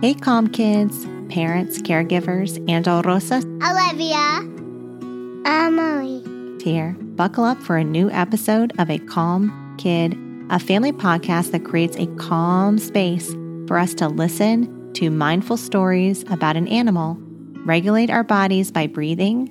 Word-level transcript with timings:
Hey, 0.00 0.14
Calm 0.14 0.46
Kids, 0.46 1.06
parents, 1.28 1.82
caregivers, 1.82 2.64
Angel 2.70 3.02
Rosas 3.02 3.44
Olivia. 3.44 4.38
Emily. 5.44 6.22
here. 6.62 6.92
Buckle 7.16 7.42
up 7.42 7.60
for 7.60 7.76
a 7.76 7.82
new 7.82 8.08
episode 8.10 8.72
of 8.78 8.90
A 8.90 8.98
Calm 8.98 9.74
Kid, 9.76 10.16
a 10.50 10.60
family 10.60 10.92
podcast 10.92 11.50
that 11.50 11.64
creates 11.64 11.96
a 11.96 12.06
calm 12.14 12.78
space 12.78 13.34
for 13.66 13.76
us 13.76 13.92
to 13.94 14.06
listen 14.06 14.92
to 14.92 15.10
mindful 15.10 15.56
stories 15.56 16.22
about 16.30 16.56
an 16.56 16.68
animal, 16.68 17.18
regulate 17.64 18.08
our 18.08 18.22
bodies 18.22 18.70
by 18.70 18.86
breathing 18.86 19.50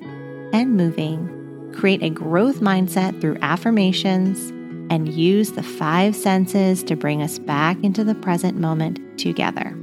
and 0.53 0.77
moving, 0.77 1.73
create 1.75 2.01
a 2.01 2.09
growth 2.09 2.61
mindset 2.61 3.19
through 3.19 3.37
affirmations, 3.41 4.51
and 4.89 5.13
use 5.13 5.51
the 5.51 5.63
five 5.63 6.15
senses 6.15 6.83
to 6.83 6.95
bring 6.95 7.21
us 7.21 7.37
back 7.37 7.75
into 7.83 8.05
the 8.05 8.15
present 8.15 8.57
moment 8.57 9.19
together. 9.19 9.77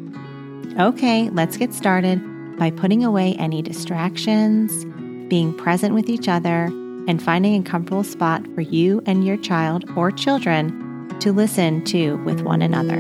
Okay, 0.79 1.31
let's 1.31 1.57
get 1.57 1.73
started 1.73 2.21
by 2.59 2.73
putting 2.73 3.05
away 3.05 3.35
any 3.35 3.63
distractions, 3.63 4.85
being 5.29 5.57
present 5.57 5.95
with 5.95 6.09
each 6.09 6.27
other, 6.27 6.65
and 7.07 7.23
finding 7.23 7.61
a 7.61 7.63
comfortable 7.65 8.03
spot 8.03 8.45
for 8.57 8.61
you 8.61 9.01
and 9.07 9.25
your 9.25 9.37
child 9.37 9.89
or 9.97 10.11
children 10.11 11.17
to 11.21 11.33
listen 11.33 11.85
to 11.85 12.17
with 12.25 12.41
one 12.41 12.61
another. 12.61 12.97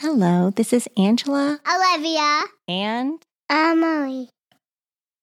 Hello, 0.00 0.50
this 0.50 0.72
is 0.72 0.88
Angela, 0.96 1.60
Olivia. 1.72 2.40
and 2.66 3.22
Emily. 3.48 4.28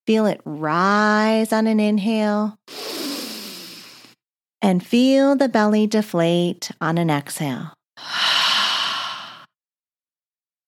Feel 0.06 0.26
it 0.26 0.42
rise 0.44 1.50
on 1.50 1.66
an 1.66 1.80
inhale 1.80 2.58
and 4.60 4.84
feel 4.84 5.34
the 5.34 5.48
belly 5.48 5.86
deflate 5.86 6.70
on 6.78 6.98
an 6.98 7.08
exhale. 7.08 7.72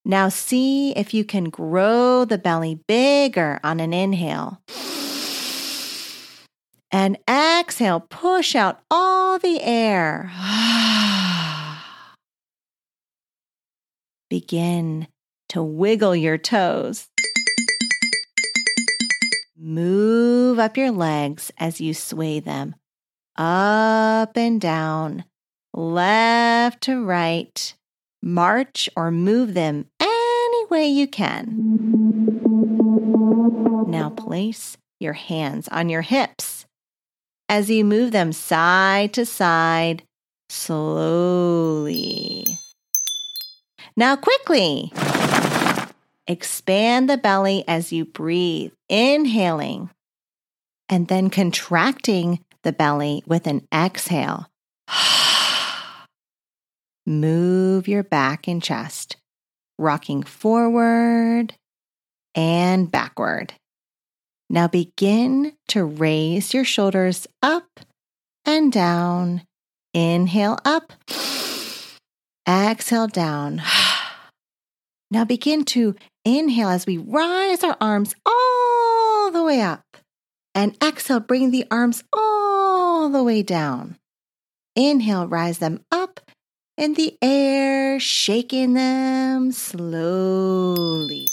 Now 0.04 0.28
see 0.28 0.92
if 0.92 1.14
you 1.14 1.24
can 1.24 1.44
grow 1.44 2.24
the 2.24 2.38
belly 2.38 2.80
bigger 2.86 3.58
on 3.64 3.80
an 3.80 3.94
inhale. 3.94 4.60
And 6.90 7.18
exhale, 7.28 8.00
push 8.00 8.54
out 8.54 8.80
all 8.90 9.38
the 9.38 9.60
air. 9.62 10.30
Begin 14.30 15.08
to 15.48 15.62
wiggle 15.62 16.14
your 16.14 16.38
toes. 16.38 17.08
Move 19.56 20.58
up 20.58 20.76
your 20.76 20.90
legs 20.90 21.50
as 21.58 21.80
you 21.80 21.94
sway 21.94 22.40
them 22.40 22.74
up 23.36 24.36
and 24.36 24.60
down, 24.60 25.24
left 25.72 26.82
to 26.82 27.04
right. 27.04 27.74
March 28.24 28.88
or 28.96 29.10
move 29.10 29.52
them 29.52 29.86
any 30.00 30.66
way 30.70 30.86
you 30.86 31.06
can. 31.06 31.46
Now 33.86 34.08
place 34.10 34.78
your 34.98 35.12
hands 35.12 35.68
on 35.68 35.90
your 35.90 36.02
hips 36.02 36.64
as 37.48 37.70
you 37.70 37.84
move 37.84 38.12
them 38.12 38.32
side 38.32 39.12
to 39.12 39.26
side 39.26 40.02
slowly. 40.48 42.46
Now, 43.96 44.16
quickly 44.16 44.92
expand 46.26 47.08
the 47.08 47.16
belly 47.18 47.62
as 47.68 47.92
you 47.92 48.04
breathe, 48.04 48.72
inhaling 48.88 49.90
and 50.88 51.08
then 51.08 51.30
contracting 51.30 52.44
the 52.62 52.72
belly 52.72 53.22
with 53.26 53.46
an 53.46 53.66
exhale. 53.72 54.50
Move 57.06 57.53
your 57.82 58.02
back 58.02 58.46
and 58.46 58.62
chest, 58.62 59.16
rocking 59.78 60.22
forward 60.22 61.54
and 62.34 62.90
backward. 62.90 63.54
Now 64.48 64.68
begin 64.68 65.54
to 65.68 65.84
raise 65.84 66.54
your 66.54 66.64
shoulders 66.64 67.26
up 67.42 67.80
and 68.44 68.72
down. 68.72 69.42
Inhale 69.92 70.58
up, 70.64 70.92
exhale 72.48 73.06
down. 73.06 73.62
Now 75.10 75.24
begin 75.24 75.64
to 75.66 75.94
inhale 76.24 76.68
as 76.68 76.86
we 76.86 76.98
rise 76.98 77.62
our 77.62 77.76
arms 77.80 78.14
all 78.26 79.30
the 79.30 79.44
way 79.44 79.60
up. 79.60 79.82
And 80.54 80.76
exhale, 80.82 81.20
bring 81.20 81.50
the 81.50 81.66
arms 81.70 82.02
all 82.12 83.08
the 83.10 83.22
way 83.22 83.42
down. 83.42 83.96
Inhale, 84.76 85.28
rise 85.28 85.58
them 85.58 85.84
up 85.92 86.20
in 86.76 86.94
the 86.94 87.16
air, 87.22 88.00
shaking 88.00 88.74
them 88.74 89.52
slowly. 89.52 91.28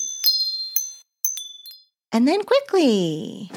And 2.11 2.27
then 2.27 2.43
quickly. 2.43 3.49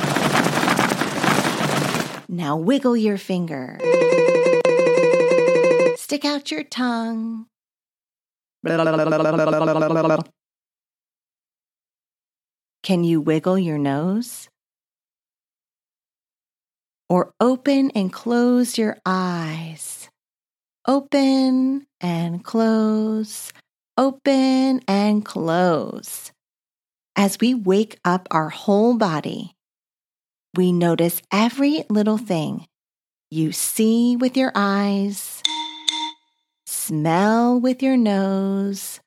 Now 2.28 2.56
wiggle 2.56 2.96
your 2.96 3.18
finger. 3.18 3.78
Stick 5.96 6.24
out 6.24 6.50
your 6.50 6.64
tongue. 6.64 7.46
Can 12.82 13.04
you 13.04 13.20
wiggle 13.20 13.58
your 13.58 13.78
nose? 13.78 14.48
Or 17.08 17.34
open 17.40 17.90
and 17.90 18.12
close 18.12 18.78
your 18.78 18.96
eyes. 19.04 20.03
Open 20.86 21.86
and 22.02 22.44
close, 22.44 23.54
open 23.96 24.82
and 24.86 25.24
close. 25.24 26.30
As 27.16 27.38
we 27.40 27.54
wake 27.54 27.98
up 28.04 28.28
our 28.30 28.50
whole 28.50 28.98
body, 28.98 29.54
we 30.54 30.72
notice 30.72 31.22
every 31.32 31.84
little 31.88 32.18
thing 32.18 32.66
you 33.30 33.50
see 33.50 34.14
with 34.16 34.36
your 34.36 34.52
eyes, 34.54 35.42
smell 36.66 37.58
with 37.58 37.82
your 37.82 37.96
nose, 37.96 39.00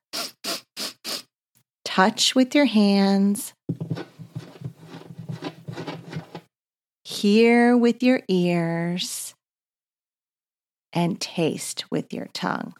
touch 1.84 2.34
with 2.34 2.56
your 2.56 2.64
hands, 2.64 3.54
hear 7.04 7.76
with 7.76 8.02
your 8.02 8.22
ears, 8.26 9.32
and 10.98 11.20
taste 11.20 11.84
with 11.92 12.12
your 12.12 12.26
tongue. 12.34 12.74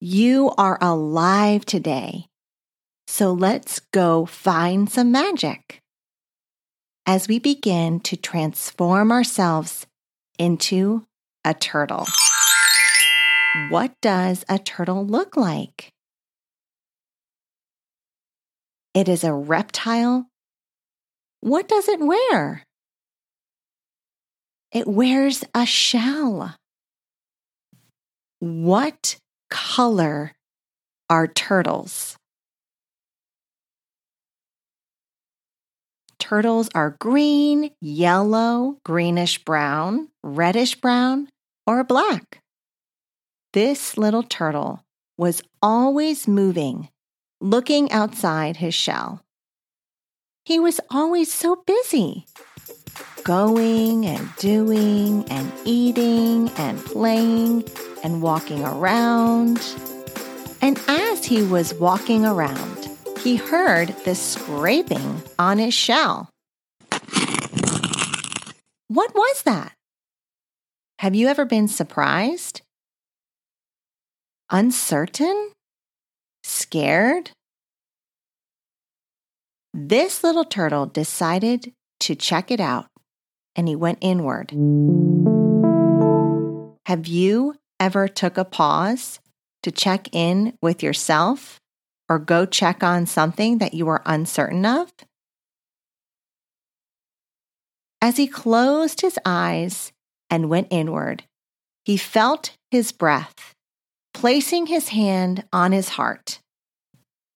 You 0.00 0.50
are 0.58 0.76
alive 0.80 1.64
today, 1.64 2.26
so 3.06 3.32
let's 3.32 3.78
go 3.92 4.26
find 4.26 4.90
some 4.90 5.12
magic. 5.12 5.80
as 7.06 7.26
we 7.26 7.38
begin 7.38 7.98
to 7.98 8.16
transform 8.16 9.10
ourselves 9.10 9.86
into 10.38 11.04
a 11.44 11.52
turtle. 11.54 12.06
What 13.70 13.94
does 14.00 14.44
a 14.48 14.58
turtle 14.60 15.04
look 15.04 15.36
like? 15.36 15.90
It 18.94 19.08
is 19.08 19.24
a 19.24 19.32
reptile. 19.32 20.26
What 21.40 21.66
does 21.68 21.88
it 21.88 22.00
wear? 22.00 22.64
It 24.72 24.86
wears 24.86 25.42
a 25.52 25.66
shell. 25.66 26.54
What 28.38 29.16
color 29.50 30.32
are 31.08 31.26
turtles? 31.26 32.16
Turtles 36.20 36.68
are 36.72 36.96
green, 37.00 37.72
yellow, 37.80 38.78
greenish 38.84 39.42
brown, 39.44 40.08
reddish 40.22 40.76
brown, 40.76 41.28
or 41.66 41.82
black. 41.82 42.40
This 43.52 43.98
little 43.98 44.22
turtle 44.22 44.84
was 45.18 45.42
always 45.60 46.28
moving, 46.28 46.88
looking 47.40 47.90
outside 47.90 48.58
his 48.58 48.74
shell. 48.74 49.20
He 50.44 50.60
was 50.60 50.80
always 50.90 51.32
so 51.34 51.64
busy, 51.66 52.26
going 53.24 54.06
and 54.06 54.28
doing 54.36 55.24
and 55.30 55.52
eating 55.64 56.48
and 56.56 56.84
playing 56.84 57.64
and 58.02 58.22
walking 58.22 58.64
around. 58.64 59.60
And 60.62 60.80
as 60.88 61.24
he 61.24 61.42
was 61.42 61.74
walking 61.74 62.24
around, 62.24 62.88
he 63.22 63.36
heard 63.36 63.88
the 64.04 64.14
scraping 64.14 65.22
on 65.38 65.58
his 65.58 65.74
shell. 65.74 66.28
What 68.88 69.14
was 69.14 69.42
that? 69.42 69.72
Have 70.98 71.14
you 71.14 71.28
ever 71.28 71.44
been 71.44 71.68
surprised? 71.68 72.62
Uncertain? 74.50 75.52
Scared? 76.42 77.30
This 79.72 80.24
little 80.24 80.44
turtle 80.44 80.86
decided 80.86 81.72
to 82.00 82.14
check 82.14 82.50
it 82.50 82.60
out 82.60 82.86
and 83.56 83.68
he 83.68 83.76
went 83.76 83.98
inward. 84.00 84.50
Have 86.86 87.06
you 87.06 87.56
ever 87.78 88.08
took 88.08 88.36
a 88.36 88.44
pause 88.44 89.20
to 89.62 89.70
check 89.70 90.08
in 90.12 90.56
with 90.60 90.82
yourself 90.82 91.60
or 92.08 92.18
go 92.18 92.46
check 92.46 92.82
on 92.82 93.06
something 93.06 93.58
that 93.58 93.74
you 93.74 93.86
were 93.86 94.02
uncertain 94.04 94.66
of? 94.66 94.92
As 98.02 98.16
he 98.16 98.26
closed 98.26 99.02
his 99.02 99.18
eyes 99.24 99.92
and 100.30 100.48
went 100.48 100.68
inward, 100.70 101.24
he 101.84 101.96
felt 101.96 102.56
his 102.70 102.92
breath, 102.92 103.54
placing 104.14 104.66
his 104.66 104.88
hand 104.88 105.44
on 105.52 105.72
his 105.72 105.90
heart. 105.90 106.40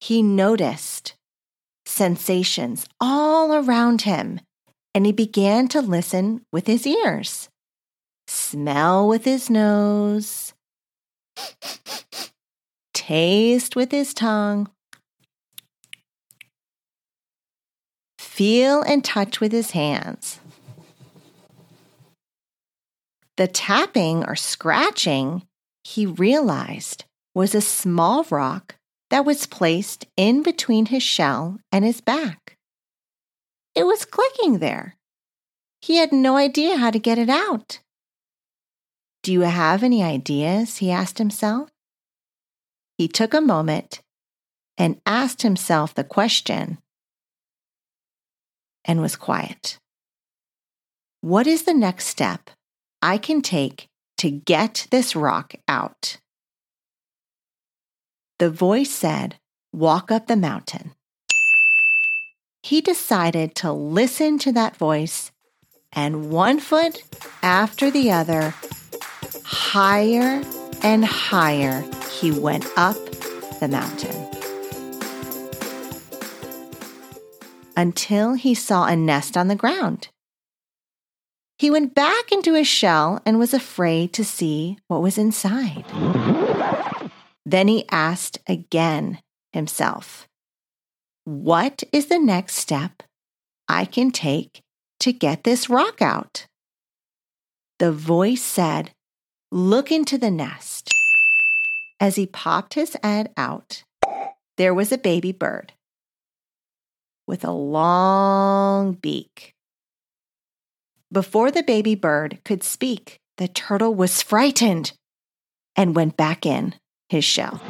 He 0.01 0.23
noticed 0.23 1.15
sensations 1.87 2.87
all 3.01 3.55
around 3.55 4.03
him, 4.03 4.41
and 4.94 5.05
he 5.05 5.12
began 5.12 5.67
to 5.69 5.81
listen 5.81 6.44
with 6.52 6.67
his 6.67 6.87
ears, 6.87 7.49
smell 8.29 9.08
with 9.08 9.25
his 9.25 9.50
nose, 9.50 10.55
taste 12.93 13.75
with 13.75 13.91
his 13.91 14.14
tongue, 14.14 14.70
feel 18.19 18.82
and 18.82 19.05
touch 19.05 19.41
with 19.41 19.52
his 19.52 19.73
hands. 19.73 20.41
The 23.37 23.49
tapping 23.49 24.25
or 24.25 24.37
scratching 24.37 25.43
he 25.82 26.06
realized 26.06 27.05
was 27.35 27.55
a 27.55 27.61
small 27.61 28.25
rock 28.31 28.76
that 29.11 29.25
was 29.25 29.46
placed 29.46 30.06
in 30.17 30.43
between 30.43 30.87
his 30.87 31.02
shell 31.02 31.58
and 31.73 31.85
his 31.85 32.00
back. 32.00 32.44
It 33.75 33.85
was 33.85 34.05
clicking 34.05 34.59
there. 34.59 34.97
He 35.81 35.97
had 35.97 36.12
no 36.12 36.37
idea 36.37 36.76
how 36.76 36.91
to 36.91 36.99
get 36.99 37.19
it 37.19 37.29
out. 37.29 37.81
Do 39.23 39.32
you 39.32 39.41
have 39.41 39.82
any 39.82 40.03
ideas? 40.03 40.79
he 40.79 40.91
asked 40.91 41.19
himself. 41.19 41.71
He 42.97 43.09
took 43.09 43.35
a 43.35 43.41
moment 43.41 44.00
and 44.79 45.00
asked 45.06 45.43
himself 45.43 45.94
the 45.94 46.05
question 46.05 46.79
and 48.85 49.00
was 49.00 49.17
quiet. 49.17 49.79
What 51.20 51.47
is 51.47 51.62
the 51.62 51.75
next 51.75 52.06
step 52.06 52.50
I 53.00 53.19
can 53.19 53.41
take 53.41 53.88
to 54.19 54.31
get 54.31 54.87
this 54.91 55.17
rock 55.17 55.55
out? 55.67 56.19
The 58.38 58.50
voice 58.50 58.91
said, 58.91 59.37
Walk 59.73 60.12
up 60.12 60.27
the 60.27 60.37
mountain. 60.37 60.93
He 62.65 62.81
decided 62.81 63.55
to 63.57 63.73
listen 63.73 64.39
to 64.39 64.53
that 64.53 64.75
voice, 64.75 65.31
and 65.93 66.31
one 66.31 66.59
foot 66.59 67.03
after 67.43 67.91
the 67.91 68.11
other, 68.11 68.55
higher 69.45 70.43
and 70.83 71.05
higher, 71.05 71.85
he 72.11 72.31
went 72.31 72.65
up 72.75 72.97
the 73.61 73.69
mountain. 73.69 74.17
Until 77.77 78.33
he 78.33 78.55
saw 78.55 78.87
a 78.87 78.97
nest 78.97 79.37
on 79.37 79.49
the 79.49 79.57
ground. 79.57 80.09
He 81.59 81.71
went 81.71 81.95
back 81.95 82.33
into 82.33 82.55
his 82.55 82.67
shell 82.67 83.21
and 83.27 83.39
was 83.39 83.53
afraid 83.53 84.15
to 84.15 84.25
see 84.25 84.79
what 84.89 85.03
was 85.03 85.19
inside. 85.19 85.85
Then 87.45 87.69
he 87.69 87.85
asked 87.91 88.39
again 88.49 89.19
himself, 89.53 90.27
What 91.25 91.82
is 91.91 92.06
the 92.06 92.19
next 92.19 92.56
step 92.56 93.03
I 93.67 93.87
can 93.87 94.11
take 94.11 94.61
to 95.00 95.11
get 95.11 95.44
this 95.44 95.71
rock 95.71 96.03
out? 96.03 96.47
The 97.79 97.93
voice 97.93 98.43
said, 98.43 98.91
Look 99.50 99.91
into 99.91 100.19
the 100.19 100.31
nest. 100.31 100.93
As 101.99 102.17
he 102.17 102.26
popped 102.26 102.75
his 102.75 102.94
head 103.03 103.32
out, 103.38 103.85
there 104.59 104.75
was 104.75 104.93
a 104.93 104.99
baby 104.99 105.32
bird 105.32 105.73
with 107.27 107.43
a 107.43 107.53
long 107.53 108.93
beak. 108.93 109.55
Before 111.11 111.50
the 111.50 111.63
baby 111.63 111.94
bird 111.94 112.41
could 112.44 112.63
speak, 112.63 113.19
the 113.39 113.49
turtle 113.49 113.94
was 113.94 114.20
frightened 114.20 114.93
and 115.75 115.96
went 115.96 116.19
back 116.19 116.44
in 116.44 116.75
his 117.08 117.25
shell. 117.25 117.63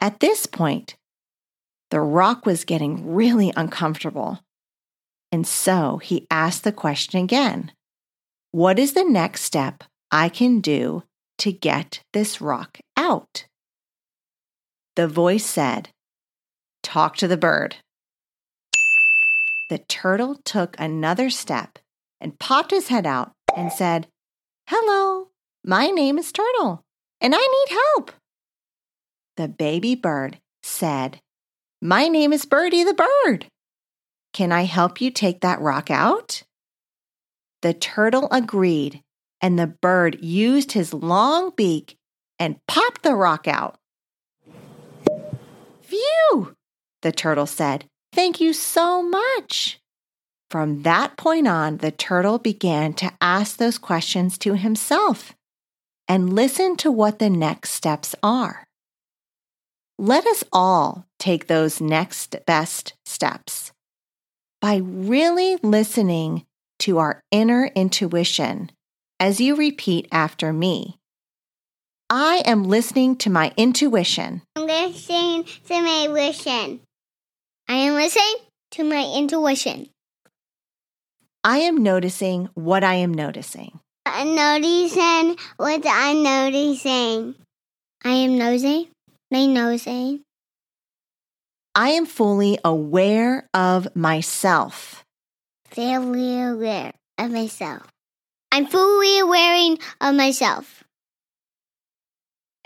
At 0.00 0.20
this 0.20 0.46
point, 0.46 0.94
the 1.92 2.00
rock 2.00 2.46
was 2.46 2.64
getting 2.64 3.12
really 3.12 3.52
uncomfortable. 3.54 4.40
And 5.30 5.46
so 5.46 5.98
he 5.98 6.26
asked 6.30 6.64
the 6.64 6.72
question 6.72 7.22
again 7.22 7.70
What 8.50 8.78
is 8.78 8.94
the 8.94 9.04
next 9.04 9.42
step 9.42 9.84
I 10.10 10.30
can 10.30 10.60
do 10.60 11.02
to 11.36 11.52
get 11.52 12.02
this 12.14 12.40
rock 12.40 12.78
out? 12.96 13.44
The 14.96 15.06
voice 15.06 15.44
said, 15.44 15.90
Talk 16.82 17.18
to 17.18 17.28
the 17.28 17.36
bird. 17.36 17.76
The 19.68 19.78
turtle 19.78 20.36
took 20.46 20.74
another 20.78 21.28
step 21.28 21.78
and 22.22 22.38
popped 22.38 22.70
his 22.70 22.88
head 22.88 23.06
out 23.06 23.32
and 23.54 23.70
said, 23.70 24.06
Hello, 24.66 25.28
my 25.62 25.88
name 25.88 26.16
is 26.16 26.32
Turtle 26.32 26.84
and 27.20 27.34
I 27.34 27.38
need 27.38 27.78
help. 27.96 28.12
The 29.36 29.48
baby 29.48 29.94
bird 29.94 30.38
said, 30.62 31.20
My 31.84 32.06
name 32.06 32.32
is 32.32 32.44
Birdie 32.44 32.84
the 32.84 32.94
bird. 32.94 33.46
Can 34.32 34.52
I 34.52 34.66
help 34.66 35.00
you 35.00 35.10
take 35.10 35.40
that 35.40 35.60
rock 35.60 35.90
out? 35.90 36.44
The 37.62 37.74
turtle 37.74 38.28
agreed, 38.30 39.02
and 39.40 39.58
the 39.58 39.66
bird 39.66 40.22
used 40.22 40.72
his 40.72 40.94
long 40.94 41.50
beak 41.56 41.96
and 42.38 42.64
popped 42.68 43.02
the 43.02 43.16
rock 43.16 43.48
out. 43.48 43.80
Phew, 45.80 46.54
the 47.02 47.10
turtle 47.10 47.46
said. 47.46 47.86
Thank 48.12 48.40
you 48.40 48.52
so 48.52 49.02
much. 49.02 49.80
From 50.52 50.82
that 50.84 51.16
point 51.16 51.48
on, 51.48 51.78
the 51.78 51.90
turtle 51.90 52.38
began 52.38 52.92
to 52.94 53.10
ask 53.20 53.56
those 53.56 53.78
questions 53.78 54.38
to 54.38 54.54
himself 54.54 55.32
and 56.06 56.32
listen 56.32 56.76
to 56.76 56.92
what 56.92 57.18
the 57.18 57.30
next 57.30 57.70
steps 57.70 58.14
are. 58.22 58.68
Let 60.02 60.26
us 60.26 60.42
all 60.52 61.06
take 61.20 61.46
those 61.46 61.80
next 61.80 62.34
best 62.44 62.94
steps 63.06 63.70
by 64.60 64.78
really 64.82 65.58
listening 65.62 66.44
to 66.80 66.98
our 66.98 67.20
inner 67.30 67.70
intuition 67.76 68.72
as 69.20 69.40
you 69.40 69.54
repeat 69.54 70.08
after 70.10 70.52
me. 70.52 70.98
I 72.10 72.42
am 72.44 72.64
listening 72.64 73.14
to 73.18 73.30
my 73.30 73.52
intuition. 73.56 74.42
I'm 74.56 74.66
listening 74.66 75.44
to 75.68 75.80
my 75.80 76.06
intuition. 76.08 76.80
I 77.68 77.74
am 77.74 77.94
listening 77.94 78.34
to 78.72 78.82
my 78.82 79.04
intuition. 79.16 79.88
I 81.44 81.58
am 81.58 81.80
noticing 81.80 82.48
what 82.54 82.82
I 82.82 82.94
am 82.94 83.14
noticing. 83.14 83.78
I'm 84.04 84.34
noticing 84.34 85.36
what 85.58 85.86
I'm 85.86 86.24
noticing. 86.24 87.36
I 88.04 88.10
am 88.10 88.36
nosing. 88.36 88.91
My 89.32 89.46
nosing. 89.46 90.24
I 91.74 91.92
am 91.92 92.04
fully 92.04 92.58
aware 92.62 93.48
of 93.54 93.96
myself. 93.96 95.06
Fully 95.70 96.42
aware 96.42 96.92
of 97.16 97.30
myself. 97.30 97.88
I'm 98.52 98.66
fully 98.66 99.20
aware 99.20 99.74
of 100.02 100.14
myself. 100.14 100.84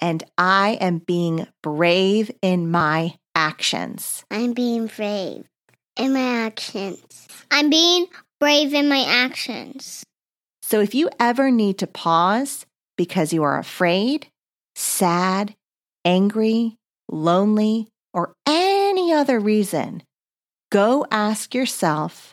And 0.01 0.25
I 0.37 0.77
am 0.81 0.99
being 0.99 1.47
brave 1.63 2.33
in 2.43 2.69
my 2.69 3.15
actions. 3.37 4.25
I'm 4.29 4.53
being 4.53 4.89
brave 4.89 5.45
in 5.97 6.13
my 6.13 6.47
actions. 6.47 7.29
I'm 7.49 7.71
being 7.71 8.09
brave 8.41 8.75
in 8.75 8.89
my 8.89 9.05
actions. 9.07 10.03
So 10.63 10.81
if 10.81 10.97
you 10.97 11.11
ever 11.21 11.53
need 11.53 11.79
to 11.79 11.87
pause 11.87 12.67
because 12.97 13.33
you 13.33 13.45
are 13.45 13.57
afraid, 13.57 14.27
sad, 14.75 15.55
angry, 16.07 16.77
lonely, 17.11 17.89
or 18.15 18.33
any 18.47 19.13
other 19.13 19.41
reason, 19.41 20.03
go 20.71 21.05
ask 21.11 21.53
yourself, 21.53 22.33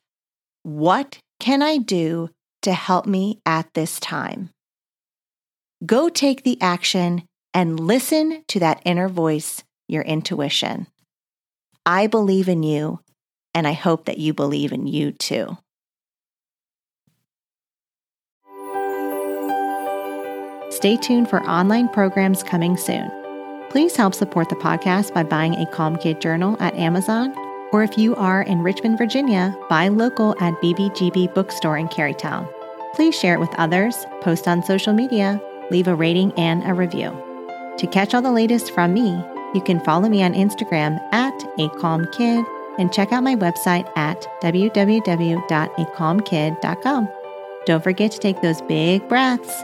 what 0.62 1.18
can 1.40 1.62
I 1.62 1.78
do 1.78 2.30
to 2.62 2.72
help 2.72 3.06
me 3.06 3.40
at 3.46 3.74
this 3.74 4.00
time? 4.00 4.52
Go 5.86 6.08
take 6.08 6.44
the 6.44 6.62
action 6.62 7.24
and 7.54 7.80
listen 7.80 8.44
to 8.48 8.60
that 8.60 8.82
inner 8.86 9.10
voice, 9.10 9.64
your 9.90 10.04
intuition. 10.04 10.88
I 11.86 12.08
believe 12.08 12.48
in 12.48 12.64
you, 12.64 13.02
and 13.54 13.68
I 13.68 13.74
hope 13.74 14.06
that 14.06 14.20
you 14.20 14.34
believe 14.34 14.72
in 14.72 14.88
you 14.88 15.12
too. 15.12 15.58
Stay 20.70 20.96
tuned 20.98 21.30
for 21.30 21.42
online 21.44 21.90
programs 21.90 22.44
coming 22.44 22.78
soon. 22.78 23.23
Please 23.74 23.96
help 23.96 24.14
support 24.14 24.50
the 24.50 24.56
podcast 24.56 25.16
by 25.16 25.24
buying 25.24 25.56
a 25.56 25.66
Calm 25.66 25.96
Kid 25.96 26.22
journal 26.22 26.56
at 26.60 26.76
Amazon, 26.76 27.34
or 27.72 27.82
if 27.82 27.98
you 27.98 28.16
are 28.18 28.44
in 28.44 28.62
Richmond, 28.62 29.00
Virginia, 29.00 29.58
buy 29.68 29.88
local 29.88 30.36
at 30.40 30.54
BBGB 30.62 31.34
Bookstore 31.34 31.80
in 31.80 31.88
Carytown. 31.88 32.48
Please 32.94 33.18
share 33.18 33.34
it 33.34 33.40
with 33.40 33.50
others, 33.56 34.06
post 34.22 34.48
on 34.48 34.62
social 34.62 34.94
media, 34.94 35.42
leave 35.72 35.88
a 35.88 35.96
rating 35.96 36.32
and 36.34 36.62
a 36.70 36.76
review. 36.76 37.10
To 37.80 37.88
catch 37.88 38.14
all 38.14 38.22
the 38.22 38.32
latest 38.32 38.72
from 38.76 38.94
me, 38.94 39.10
you 39.56 39.62
can 39.66 39.80
follow 39.80 40.08
me 40.08 40.22
on 40.22 40.36
Instagram 40.36 41.00
at 41.12 41.34
a 41.58 41.68
calm 41.80 42.06
kid 42.12 42.46
and 42.78 42.94
check 42.94 43.12
out 43.12 43.24
my 43.24 43.36
website 43.36 43.92
at 43.98 44.22
www.acalmkid.com. 44.44 47.10
Don't 47.66 47.84
forget 47.84 48.12
to 48.12 48.20
take 48.20 48.40
those 48.44 48.62
big 48.62 49.10
breaths. 49.10 49.64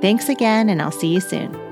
Thanks 0.00 0.28
again, 0.28 0.68
and 0.68 0.80
I'll 0.80 0.90
see 0.90 1.08
you 1.08 1.20
soon. 1.20 1.69